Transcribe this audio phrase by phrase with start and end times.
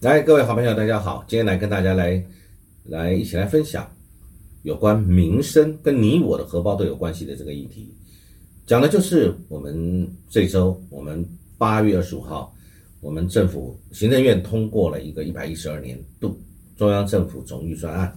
[0.00, 2.24] 来，各位好朋友，大家好，今天来跟大家来
[2.84, 3.84] 来一起来分享
[4.62, 7.92] 有关民生跟你我的荷包都有关系的这个议题，
[8.64, 12.54] 讲的就是我们这周我们八月二十五号，
[13.00, 16.40] 我们政府行政院通过了一个一百一十二年度
[16.76, 18.16] 中央政府总预算案，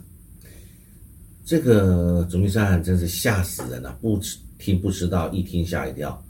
[1.43, 4.19] 这个总预算案真是吓死人了，不
[4.59, 6.23] 听不知道，一听吓一跳，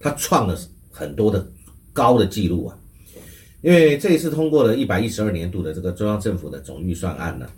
[0.00, 0.58] 它创了
[0.90, 1.48] 很多的
[1.92, 2.76] 高的记录啊。
[3.62, 7.48] 因为这一次通过了一百一十二年度的这个中央政府的总预算案呢，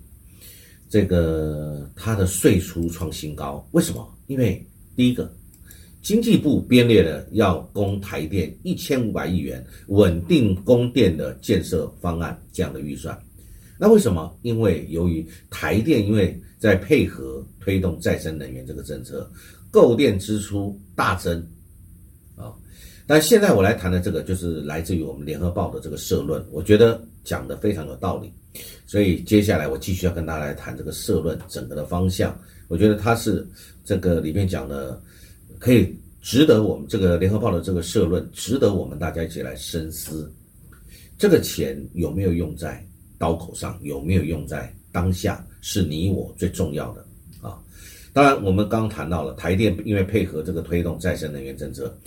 [0.88, 4.08] 这个它的税出创新高，为什么？
[4.26, 4.64] 因为
[4.96, 5.30] 第一个，
[6.00, 13.18] 经济部编列了要供台电一千五百亿元稳定供电的建设方案这样的预算，
[13.78, 14.34] 那为什么？
[14.42, 19.30] 因为由于台电因为在配合推动再生能源这个政策，
[19.70, 21.46] 购电支出大增。
[23.08, 28.30] 但现在我来谈的这个，就是来自于我们联合报的这个社论，我觉得讲的非常有道理，
[28.86, 32.38] 所以接下来我继续要跟大家来谈这个社论整个的方向。
[32.68, 33.48] 我觉得它是
[33.82, 35.00] 这个里面讲的，
[35.58, 40.30] 可以值得我们这个联合报的这个社论，值得我们大家一起来深思。
[41.16, 47.02] 这个钱有没有用在刀口上，有没有用在当下，是你我最重要的
[47.40, 47.58] 啊。
[48.12, 51.98] 当然，我们刚谈到了台电，因为配合这个推动再生能源政策。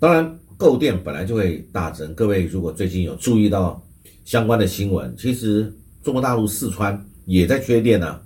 [0.00, 2.14] 当然，购电本来就会大增。
[2.14, 3.82] 各位如果最近有注意到
[4.24, 8.20] 相关的新闻，其实中国大陆四川也在缺电呢，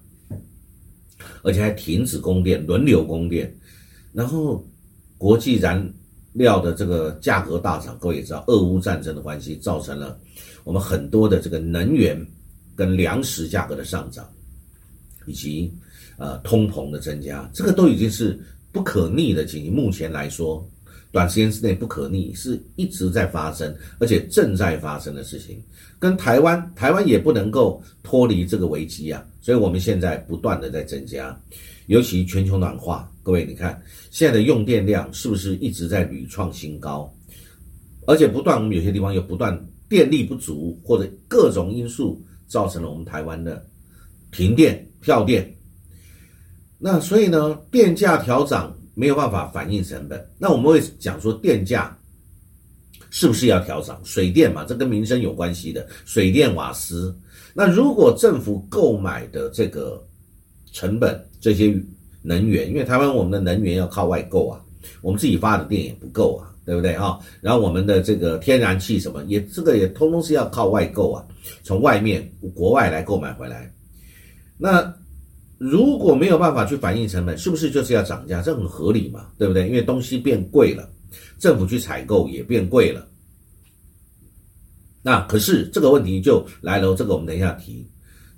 [1.43, 3.53] 而且还停止供电，轮流供电。
[4.13, 4.65] 然后
[5.17, 5.93] 国际燃
[6.33, 10.19] 料的这个价格大涨，各位也知道，俄乌战争的关系造成了
[10.65, 12.21] 我们很多的这个能源
[12.77, 14.29] 跟粮食价格的上涨，
[15.27, 15.73] 以及
[16.19, 18.39] 呃通膨的增加，这个都已经是
[18.71, 19.73] 不可逆的情形。
[19.73, 20.69] 目前来说。
[21.11, 25.59] 短时间之内不可逆，是一直在发生，而且正在发生的事情，
[25.99, 29.25] 跟台湾，台湾也不能够脱离这个危机啊。
[29.41, 31.35] 所以我们现在不断的在增加，
[31.87, 33.81] 尤其全球暖化，各位你看
[34.11, 37.11] 现在的用电量是不是一直在屡创新高？
[38.07, 39.59] 而且不断，我们有些地方又不断
[39.89, 43.67] 电力不足，或者各种因素造成了我们台湾的
[44.31, 45.51] 停电、跳电。
[46.79, 48.75] 那所以呢，电价调涨。
[48.99, 51.97] 没有办法反映成本，那我们会讲说电价
[53.11, 54.01] 是不是要调涨？
[54.03, 57.17] 水电嘛，这跟民生有关系的，水电瓦斯。
[57.55, 60.05] 那如果政府购买的这个
[60.73, 61.73] 成本，这些
[62.23, 64.61] 能源，因为台湾我们的能源要靠外购啊，
[65.01, 67.17] 我们自己发的电也不够啊，对不对啊？
[67.41, 71.25] 然后我们的这个天然气什么也，这个也通通是要靠外购啊，
[71.63, 73.73] 从外面国外来购买回来。
[74.57, 74.93] 那
[75.59, 78.41] 如果没有办法去反映成本，是不是就是要涨价？
[78.41, 79.67] 这很合理嘛，对不对？
[79.67, 80.89] 因为东西变贵了，
[81.39, 83.07] 政府去采购也变贵了。
[85.03, 87.89] 那可是这个问题就来了，这个我们等一下提。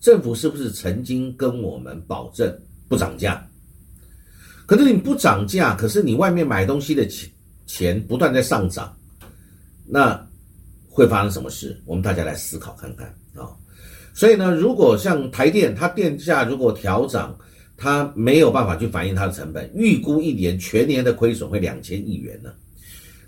[0.00, 2.58] 政府是不是曾经跟我们保证
[2.88, 3.46] 不涨价？
[4.64, 7.28] 可是你不涨价，可是你外面买东西的钱
[7.66, 8.96] 钱不断在上涨，
[9.84, 10.26] 那
[10.88, 11.78] 会发生什么事？
[11.84, 13.14] 我们大家来思考看看。
[14.12, 17.36] 所以呢，如果像台电，它电价如果调涨，
[17.76, 22.50] 它没有办法去反映它的成本，预估一年全年的亏损会两千亿元呢。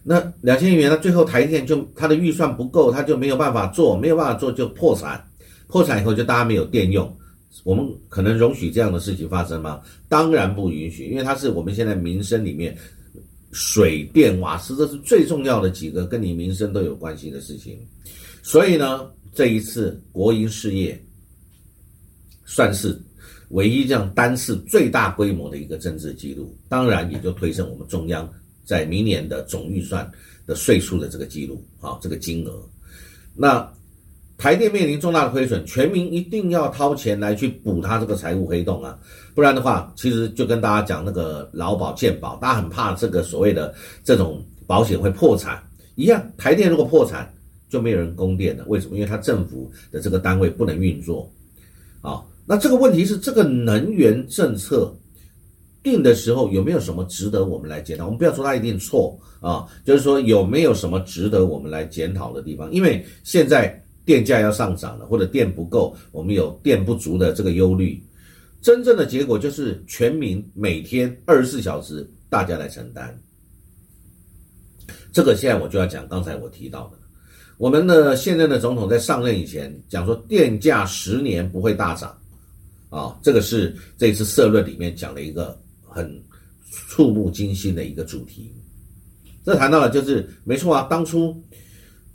[0.02, 5.24] 那两千亿元，那最后台电就它的预算不够，它就没有办法做，没有办法做就破产，
[5.68, 7.10] 破产以后就大家没有电用。
[7.64, 9.80] 我们可能容许这样的事情发生吗？
[10.08, 12.76] 当然不允许，因为它是我们现在民生里面
[13.52, 17.78] 水电瓦斯，这是最重要的几个跟你民生都有关系的事情。
[18.42, 19.08] 所以呢。
[19.34, 21.02] 这一次国营事业
[22.44, 23.00] 算是
[23.48, 28.30] 唯一这样单次最大规模的一个政治记录，当然也就推升我们中央
[28.64, 30.10] 在明年的总预算
[30.46, 32.62] 的税数的这个记录啊，这个金额。
[33.34, 33.66] 那
[34.36, 38.98] 台电面临重大的亏损，全民一定要掏钱来去补它这个财务黑洞啊，
[39.34, 45.62] 不然的话，其实就跟大家讲那个劳保健保，大家很怕这个所谓的这种保险会破产
[45.94, 47.32] 一样，台电如果破产。
[47.72, 48.96] 就没有人供电了，为什么？
[48.96, 51.32] 因为它政府的这个单位不能运作，
[52.02, 54.94] 啊，那这个问题是这个能源政策
[55.82, 58.04] 定的时候有没有什么值得我们来检讨？
[58.04, 62.70] 我们不要说它一定错啊，就是说有没有什么值得我们来检讨的地方？
[62.70, 67.98] 因为现在电价要上涨了，或者电不够，我们有电不足的这个忧虑，
[68.60, 73.18] 真正的结果就是全民每天二十四小时大家来承担。
[75.10, 77.01] 这个现在我就要讲刚才我提到的。
[77.62, 82.12] 我们的现任的总统在上任以前讲说，电价十年不会大涨，
[82.90, 86.12] 啊，这个是这次社论里面讲的一个很
[86.88, 88.52] 触目惊心的一个主题。
[89.44, 91.40] 这谈到了就是没错啊，当初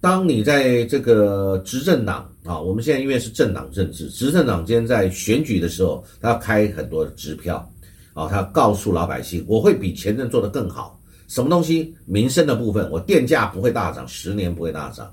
[0.02, 7.66] 当你在这个执政党啊，我们现在因为是政党政治，执政党间在选举的时候，他要开很多的支票
[8.12, 11.02] 啊，他要告诉老百姓，我会比前任做得更好。
[11.30, 11.96] 什么东西？
[12.06, 15.10] 民生的部分，我电价不会大涨，十年不会大涨。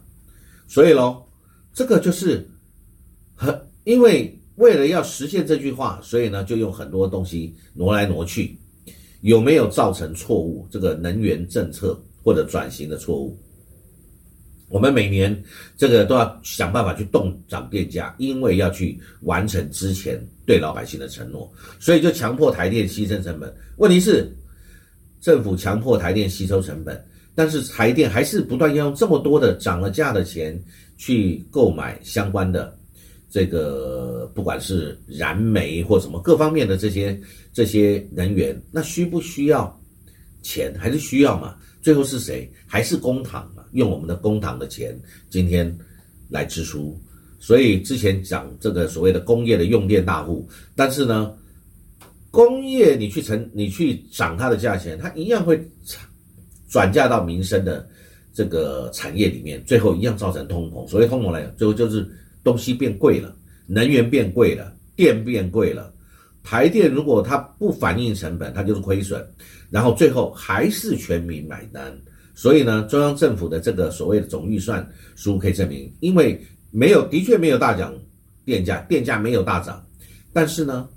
[0.66, 1.22] 所以喽，
[1.72, 2.48] 这个就是
[3.34, 8.58] 很，因为为了要实现这句话，所以呢，就用很多东西挪来挪去，
[9.20, 10.66] 有没有造成错误？
[10.70, 13.38] 这个能源政策或者转型的错误？
[14.68, 15.40] 我们每年
[15.76, 23.54] 这个都要想办法去动涨电价，因为要去完成之前对老百姓的承诺，所以就强迫台电牺牲成本。
[23.76, 24.30] 问题是？
[25.20, 27.02] 政府强迫台电吸收成本，
[27.34, 30.58] 但是台电还是不断要用这么多的涨了价的钱
[30.96, 32.76] 去购买相关的
[33.30, 37.20] 这个，不管是燃煤或什么各方面的这些
[37.52, 39.80] 这些能源，那需不需要
[40.42, 40.72] 钱？
[40.78, 41.56] 还是需要嘛？
[41.82, 42.50] 最后是谁？
[42.66, 43.64] 还是公帑嘛？
[43.72, 44.98] 用我们的公帑的钱
[45.28, 45.76] 今天
[46.28, 46.98] 来支出。
[47.40, 51.34] 所以之前讲这个所谓的工业的用电大户，但是呢？
[52.30, 55.56] 工业，你去成，你去涨它的价钱，它一样会
[56.74, 57.88] 转嫁到民生的
[58.32, 60.84] 这个产业里面，最后一样造成通膨。
[60.88, 62.04] 所谓通膨来讲，最后就是
[62.42, 63.32] 东西变贵了，
[63.68, 65.94] 能源变贵了，电变贵了。
[66.42, 69.24] 台电如果它不反映成本，它就是亏损，
[69.70, 71.96] 然后最后还是全民买单。
[72.34, 74.84] 所以呢，中央政府的这个所谓的总预算
[75.14, 77.94] 书可以证明，因为没有，的确没有大涨
[78.44, 79.80] 电价，电价没有大涨，
[80.32, 80.88] 但是呢。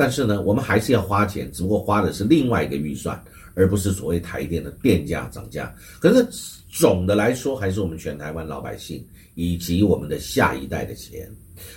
[0.00, 3.20] 但是呢，我们还是要花钱，只不过花的是另外一个预算，
[3.58, 5.74] 而不是所谓台电的电价涨价。
[6.00, 6.26] 可是
[6.70, 11.28] 总的来说，还是我们全台湾老百姓以及我们的下一代的钱。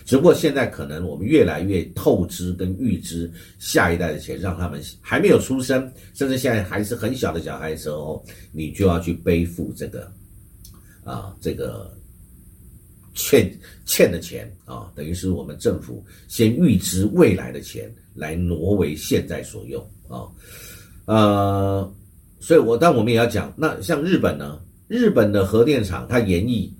[0.05, 10.11] 只不过现在可能我们越来越透支跟预支下一代的钱，让他们还没有出生，甚至现在还是很小的小孩的时候，你就要去背负这个
[11.03, 11.91] 啊这个。
[13.13, 13.53] 欠
[13.85, 20.23] 欠的钱啊，等于是我们政府先预支未来的钱来挪为现在所用啊，
[21.05, 21.93] 呃，
[22.39, 26.73] 所以我但我们也要讲，那像日本呢，日本的核电厂它延役，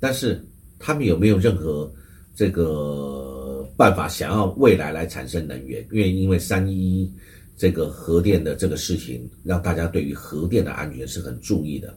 [0.00, 0.44] 但是
[0.78, 1.92] 他们有没有任何
[2.34, 5.86] 这个办法想要未来来产生能源？
[5.92, 7.12] 因为因为三一
[7.56, 11.94] 这个核电的这个事情，让大家对于核电的安全是很注意的。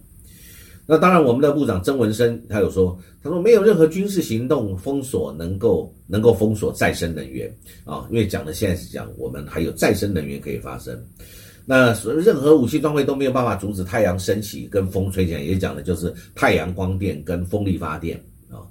[0.88, 11.00] 那当然，我们的部长曾文生他有说，他说没有任何军事行动封锁能够能够封锁再生能源啊，因为讲的现在是讲我们还有再生能源可以发生。
[11.66, 11.94] 那
[12.24, 18.62] 任何武器装备都没有办法阻止太阳升起跟风吹起来，也讲的就是太阳光电跟风力发电啊。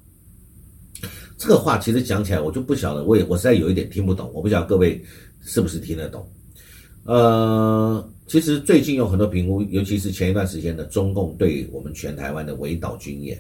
[1.39, 5.03] 这个话其实讲起来我就不晓得，我也我实在有一点听不懂，我不晓得各位
[5.43, 6.29] 是不是听得懂，
[7.05, 8.09] 呃。
[8.31, 13.37] 其实最近有很多评估，尤其是前一段时间的中共对我们全台湾的围岛军演，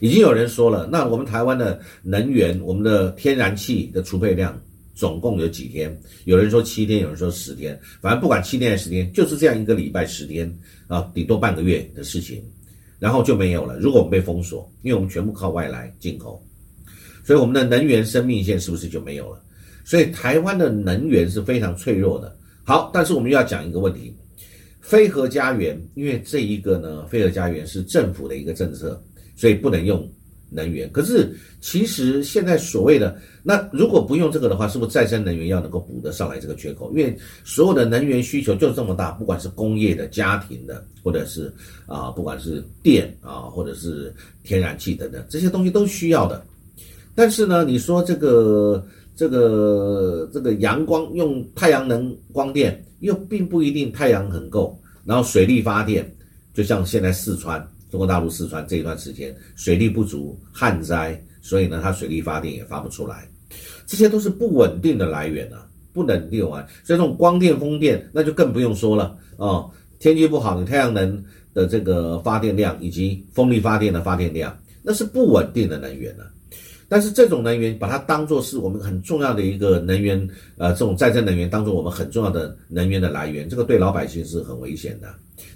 [0.00, 4.60] 已经有人说了，那我们台湾的能源，我们的天然气的储备量
[4.94, 5.96] 总共有几天？
[6.24, 10.52] 有人说七天，有人说十天，反正不管七天还是十天，就是这样一个礼拜十天
[10.86, 12.42] 啊，顶多半个月的事情，
[12.98, 13.78] 然后就没有了。
[13.78, 16.44] 如果我们被封锁，因为我们全部靠外来进口，
[17.24, 19.42] 所以我们的能源生命线是不是就没有了？
[19.84, 22.36] 所以台湾的能源是非常脆弱的。
[22.64, 24.14] 好，但是我们又要讲一个问题。
[24.80, 29.00] 飞核家园，因为这一个呢，飞核家园是政府的一个政策，
[29.36, 30.08] 所以不能用
[30.52, 30.90] 能源。
[30.92, 36.90] 可是其实现在所谓的那如果不用这个的话，是不是再生能源要能够补得上来这个缺口？
[36.90, 41.52] 因为所有的能源需求就这么大，不管是工业的、家庭的，或者是
[41.86, 46.44] 啊，不管是电啊，或者是天然气等等这些东西都需要的。
[47.14, 52.82] 但是呢，你说这个这个这个阳光用太阳能光电。
[53.02, 56.08] 又并不一定太阳很够，然后水力发电，
[56.54, 57.60] 就像现在四川
[57.92, 63.28] 中国大陆四川这一段时间水力不足旱灾，所以呢它水力发电也发不出来，
[63.86, 66.66] 这些都是不稳定的来源啊，不稳定啊。
[66.82, 69.70] 所以这种光电、风电那就更不用说了哦。
[69.98, 71.22] 天气不好，你太阳能
[71.52, 76.24] 的这个发电量以及风力发电的发电量，那是不稳定的能源呢。
[76.92, 85.08] 但是这种能源，把它当做是我们很重要的一个能源，呃，这种再生能源当做我们很重要的能源的来源，这个对老百姓是很危险的。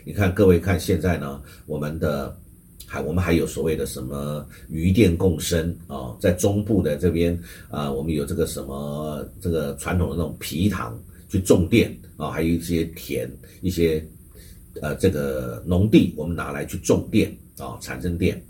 [0.02, 2.34] 你看，各位看现在呢，我们的
[2.86, 7.38] 还我们还有所谓的什么余电共生啊，在中部的这边
[7.68, 14.02] 啊，我们有这个什么这个传统的那种皮塘去种电啊，还有一些田一些
[14.80, 18.42] 呃这个农地，我们拿来去种电啊，产生电。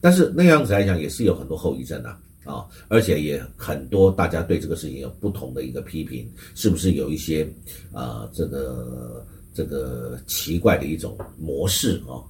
[0.00, 2.16] 但是那样子来讲，也是有很多后遗症的。
[2.48, 7.46] 啊，而且也很多，大家对这个事情有不同的一个批评，是不是有一些
[7.92, 12.24] 啊，这个这个奇怪的一种模式啊，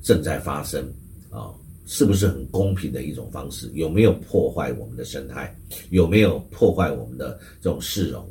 [0.00, 0.80] 正在发生
[1.28, 1.50] 啊？
[1.86, 3.70] 是不是很公平的一种方式？
[3.74, 5.54] 有没有破坏我们的生态？
[5.90, 8.26] 有没有破坏我们的这种市容？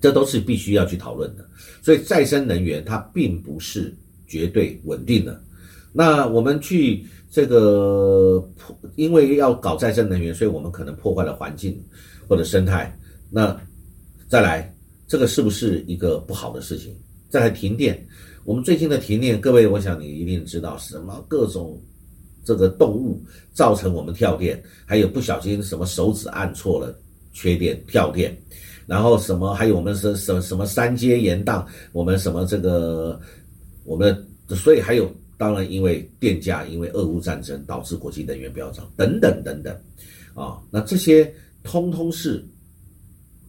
[0.00, 1.48] 这都是必须要去讨论的。
[1.82, 3.94] 所以再生能源它并不是
[4.26, 5.40] 绝对稳定的。
[5.92, 7.06] 那我们去
[7.36, 11.78] 这个破，因为要搞再生能源，所以我们可能破坏了环境
[12.26, 12.98] 或者生态。
[13.28, 13.54] 那
[14.26, 14.74] 再来，
[15.06, 16.96] 这个是不是一个不好的事情？
[17.28, 18.02] 再来停电，
[18.46, 21.78] 我们最近的停电，各位，我想你一定知道什么各种。
[22.42, 23.20] 这个动物
[23.52, 26.98] 造成我们跳电，还有不小心什么手指按错了，
[27.34, 28.34] 缺电跳电，
[28.86, 33.20] 然后什么还有我们是什什么三阶延宕，我们什么这个
[33.84, 39.74] 我们所以还有当然因为电价因为俄乌战争导致国际能源飙涨等等等等，
[40.34, 42.44] 啊，那这些通通是。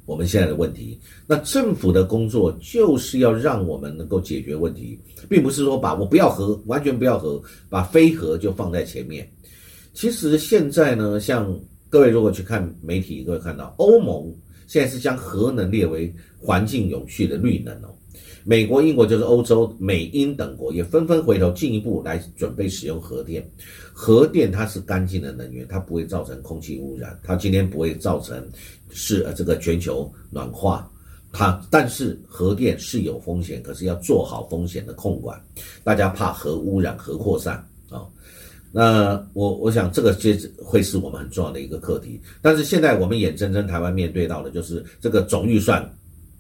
[0.05, 9.29] 我们现在的问题，那政府的工作就是要让我们能够解决问题，并不是说把我不要核，完全不要核，把非核就放在前面。
[9.93, 11.53] 其实现在呢，像
[11.89, 14.33] 各位如果去看媒体，各位看到欧盟
[14.65, 17.93] 现在是将核能列为环境永续的绿能哦。
[18.43, 23.45] 美国、英国就是欧洲美英等国也纷纷回头进一步来准备使用核电。
[23.91, 28.41] 核电它是干净的能源，它不会造成空气污染，它今天不会造成
[28.89, 30.89] 是呃这个全球暖化。
[31.33, 35.37] 它但是核电是有风险，可是要做好风险的控管。
[35.83, 37.55] 大家怕核污染、核扩散
[37.89, 38.07] 啊。
[38.71, 42.21] 那我我想这个接会是我们很重要的一个课题。
[42.41, 45.83] 但是现在我们眼睁睁台湾面对到的就是这个总预算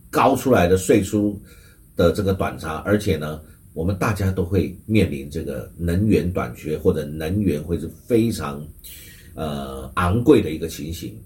[0.09, 1.37] 高出来的税收。
[1.97, 3.41] 的这个短差，而且呢，
[3.73, 8.65] 我们大家都会面临这个能源短缺或者能源会是非常，
[9.33, 11.19] 呃昂贵的一个情形。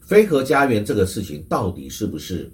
[0.00, 2.50] 飞核家园这个事情到底是不是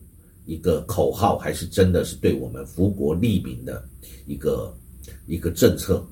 [0.47, 3.85] 一个口号，还是真的是对我们福国利民的
[4.26, 4.75] 一个
[5.26, 6.05] 一个政策？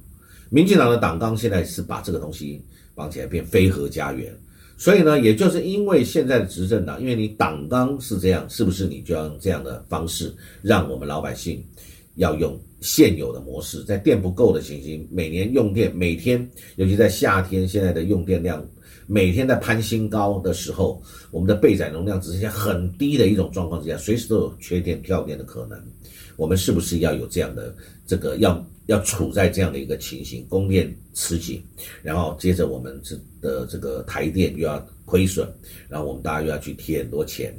[0.50, 2.62] 民进党的党纲现在是把这个东西
[2.94, 4.36] 绑起来变飞核家园。
[4.78, 10.32] 所以呢，也就是因为现在的执政党，因为你党纲是这样，是不是你就要用这样的方式，
[10.62, 11.60] 让我们老百姓
[12.14, 18.64] 要用现有的模式，在电不够的情形，每年用电每天，尤其在夏天，现在的用电量
[19.08, 25.76] 每天在攀新高的时候，我们的备载容量只剩下很低的一种状况之下，随时都有缺电跳电的可能。
[26.36, 27.74] 我们是不是要有这样的
[28.06, 31.62] 这个要要处在这样的一个情形，供电吃紧，
[32.02, 35.46] 然后接着我们这的这个台电又要亏损，
[35.90, 37.54] 然后我们大家又要去贴很多钱，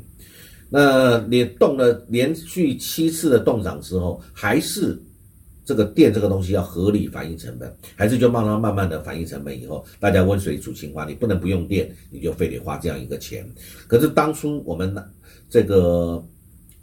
[0.69, 4.99] 那你动了连续七次的动涨之后，还是
[5.63, 13.47] 这个电这个东西要合理反映成本，还是就慢慢慢慢的反映成本以后，大家温水煮青蛙，你不能不用电，你就非得花这样一个钱。
[13.87, 14.91] 可是当初我们
[15.47, 16.25] 这个。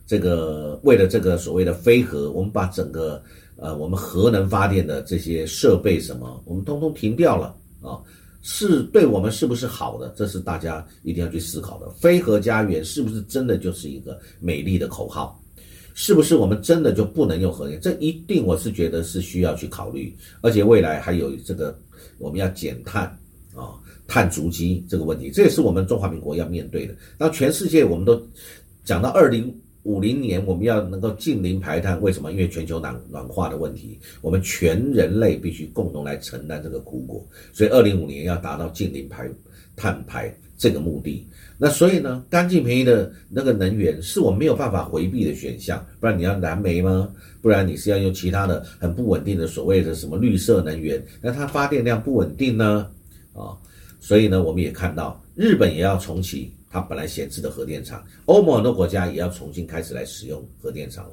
[0.09, 3.21] 这个为了这个所谓的飞核，我们把整个
[3.57, 8.01] 呃我们核能发电的这些设备什么，我们通通停掉了啊，
[8.43, 10.13] 是对我们是不是好的？
[10.17, 11.89] 这是大家一定要去思考的。
[11.93, 15.43] 非核家园是不是真的就是一个美丽的口号？
[15.95, 17.81] 是不是我们真的就不能用核电？
[17.81, 21.77] 这一定我是觉得是需要去考虑，而且未来还有这个
[22.19, 23.05] 我们要减碳
[23.55, 23.73] 啊，
[24.07, 26.95] 碳足迹这个问题，这也是我们中华民国要面对的。
[27.17, 28.21] 那全世界我们都
[28.85, 29.55] 讲到二零。
[29.87, 32.33] 五零年我们要能够近零排碳，为什么？
[32.33, 37.25] 因为全球暖暖化的问题，我们全人类必须共同来承担这个苦果。
[37.52, 39.31] 所以二零五年要达到近零排
[39.76, 41.25] 碳排这个目的。
[41.57, 45.87] 那所以呢，干净便宜的那个能源是我没有办法回避的选项。
[46.00, 47.09] 不然你要燃煤吗？
[47.40, 51.00] 不然你是要用其他的很不稳定的所谓的什么绿色能源？
[51.23, 52.90] 那它发电量不稳定呢？
[53.35, 53.55] 啊，
[54.00, 56.52] 所以呢，我们也看到日本也要重启。
[56.69, 61.13] 它本来闲置的核电厂，欧盟很多国家也要重新开始来使用核电厂了，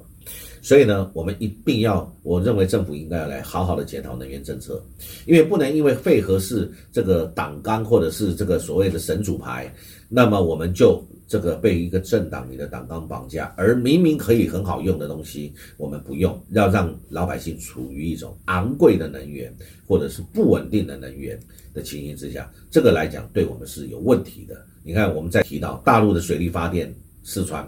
[0.62, 4.84] 所以呢，我们一定要，我认为政府应该要来好好的检讨能源政策，
[5.26, 9.74] 因为不能因为废核是这个党纲或者是这个所谓的神主牌，
[10.10, 19.56] 那么我们就这个被一个政党你的党纲绑架，而明明可以很好用的东西，我们不用，要让老百姓处于一种昂贵的能源
[19.88, 21.40] 或者是不稳定的能源
[21.74, 24.66] 的情形之下，这个来讲对我们是有问题的。
[24.86, 27.66] 你看，我们在提到大陆的水力发电，四川，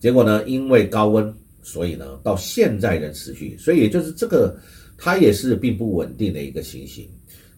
[0.00, 4.58] 结果呢，因为高温，所以呢，到现在仍持续，所以也就是这个，
[4.96, 7.08] 它也是并不稳定的一个情形。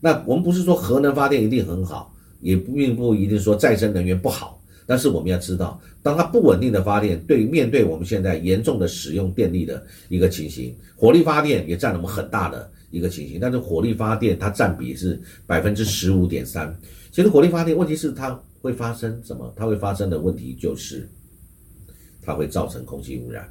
[0.00, 16.78] 那我们不是说核能发电一定很好，也并不一定说再生能源不好，但是我们要知道，当它不稳定的发电，对面对我们现在严重的使用电力的一个情形，火力发电也占了我们很大的一个情形，但是火力发电它占比是百分之十五点三，
[17.11, 18.38] 其实火力发电问题是它。
[18.61, 19.52] 会发生什么？
[19.57, 21.09] 它会发生的问题就是，
[22.23, 23.45] 它会造成空气污染，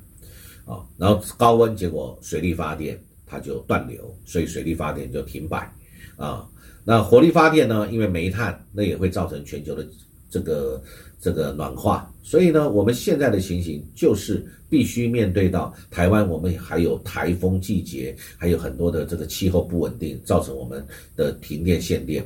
[0.66, 5.72] 啊，然后高温，结果水力发电它就断流，所以水力发电就停摆，
[6.16, 6.48] 啊，
[6.84, 7.90] 那火力发电呢？
[7.92, 9.88] 因为煤炭，那也会造成全球的
[10.30, 10.82] 这个
[11.20, 12.12] 这个暖化。
[12.24, 20.86] 所以呢，我们现在的情形就是必须面对到台湾，我们还有台风季节，还有很多的这个气候不稳定，造成我们
[21.16, 22.24] 的停电限电。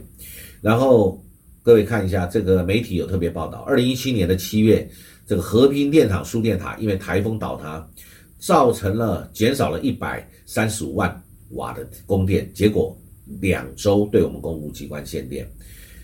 [0.61, 1.21] 然后
[1.63, 4.87] 各位看一下，这个媒体有特别报道，二零一七年的七月，
[5.25, 7.89] 这个和平电厂输电塔因为台风倒塌，
[8.37, 12.95] 造成了减少了一百三十五万瓦的供电，结果。
[13.39, 15.49] 两周对我们公务机关限电，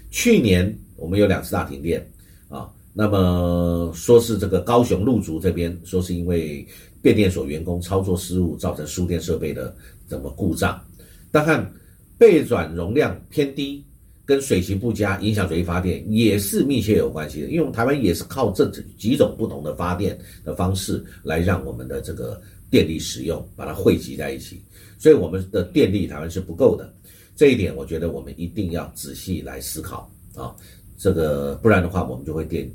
[0.10, 2.10] 去年我们有两次大停电
[2.48, 6.66] 啊，那么说是这个高雄路竹这边说是因为
[7.02, 9.76] 变电所员工操作失误造成输电设备的
[10.08, 10.82] 怎么故障，
[11.30, 11.70] 但看
[12.18, 13.84] 备转容量偏低
[14.30, 18.64] 跟水情不佳影响水力发电也是密切有关系的，因为我们台湾也是靠这
[18.96, 24.62] 几种不同的发电的方式来让我们的这个电力使用把它汇集在一起，
[25.00, 26.94] 所以我们的电力台湾是不够的。
[27.36, 30.56] 这一点，我觉得我们一定要仔细来思考啊，
[30.96, 32.72] 这个不然的话，我们就会电，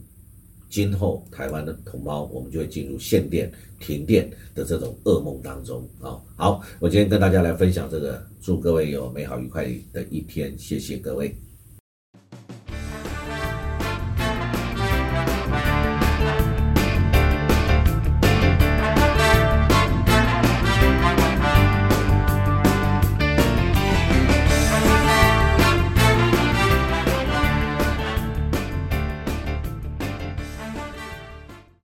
[0.69, 6.19] 今后台湾的同胞，我们就会进入限电、停电的这种噩梦当中啊。
[6.35, 11.33] 好，我今天跟大家来分享这个，祝各位有美好愉快的一天，谢谢各位。